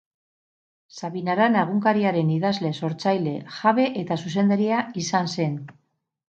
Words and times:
Sabin 1.01 1.27
Arana 1.33 1.65
egunkariaren 1.65 2.31
idazle, 2.37 2.71
sortzaile, 2.79 3.35
jabe 3.59 3.87
eta 4.05 4.19
zuzendaria 4.25 4.81
izan 5.05 5.33
zen. 5.37 5.55